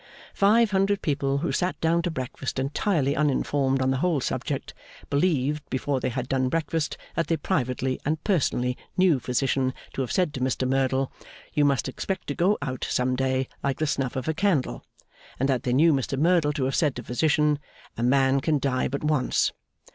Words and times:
Five 0.33 0.71
hundred 0.71 1.03
people 1.03 1.37
who 1.45 1.51
sat 1.51 1.79
down 1.79 2.01
to 2.01 2.09
breakfast 2.09 2.57
entirely 2.57 3.15
uninformed 3.15 3.83
on 3.83 3.91
the 3.91 3.97
whole 3.97 4.19
subject, 4.19 4.73
believed 5.11 5.61
before 5.69 5.99
they 5.99 6.09
had 6.09 6.27
done 6.27 6.49
breakfast, 6.49 6.97
that 7.13 7.27
they 7.27 7.37
privately 7.37 7.99
and 8.03 8.23
personally 8.23 8.75
knew 8.97 9.19
Physician 9.19 9.75
to 9.93 10.01
have 10.01 10.11
said 10.11 10.33
to 10.33 10.39
Mr 10.39 10.67
Merdle, 10.67 11.11
'You 11.53 11.65
must 11.65 11.87
expect 11.87 12.25
to 12.29 12.33
go 12.33 12.57
out, 12.63 12.83
some 12.89 13.15
day, 13.15 13.47
like 13.63 13.77
the 13.77 13.85
snuff 13.85 14.15
of 14.15 14.27
a 14.27 14.33
candle;' 14.33 14.83
and 15.39 15.47
that 15.47 15.61
they 15.61 15.71
knew 15.71 15.93
Mr 15.93 16.17
Merdle 16.17 16.51
to 16.53 16.63
have 16.63 16.73
said 16.75 16.95
to 16.95 17.03
Physician, 17.03 17.59
'A 17.95 18.01
man 18.01 18.39
can 18.41 18.57
die 18.57 18.87
but 18.87 19.03
once. 19.03 19.51